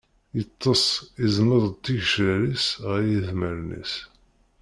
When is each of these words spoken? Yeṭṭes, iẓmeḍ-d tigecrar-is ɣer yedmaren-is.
Yeṭṭes, 0.37 0.85
iẓmeḍ-d 1.25 1.75
tigecrar-is 1.83 2.67
ɣer 2.85 2.99
yedmaren-is. 3.11 3.93